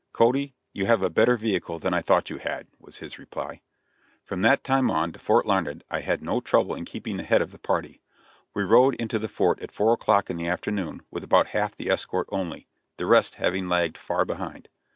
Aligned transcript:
"Cody, 0.13 0.55
you 0.73 0.87
have 0.87 1.03
a 1.03 1.11
better 1.11 1.37
vehicle 1.37 1.77
than 1.77 1.93
I 1.93 2.01
thought 2.01 2.31
you 2.31 2.39
had," 2.39 2.65
was 2.79 2.97
his 2.97 3.19
reply. 3.19 3.61
From 4.23 4.41
that 4.41 4.63
time 4.63 4.89
on 4.89 5.11
to 5.11 5.19
Fort 5.19 5.45
Larned 5.45 5.83
I 5.91 5.99
had 6.01 6.23
no 6.23 6.41
trouble 6.41 6.73
in 6.73 6.85
keeping 6.85 7.19
ahead 7.19 7.39
of 7.43 7.51
the 7.51 7.59
party. 7.59 8.01
We 8.55 8.63
rode 8.63 8.95
into 8.95 9.19
the 9.19 9.27
fort 9.27 9.59
at 9.59 9.71
four 9.71 9.93
o'clock 9.93 10.31
in 10.31 10.37
the 10.37 10.47
afternoon 10.47 11.03
with 11.11 11.23
about 11.23 11.49
half 11.49 11.75
the 11.75 11.91
escort 11.91 12.25
only, 12.31 12.67
the 12.97 13.05
rest 13.05 13.35
having 13.35 13.69
lagged 13.69 13.95
far 13.95 14.25
behind. 14.25 14.69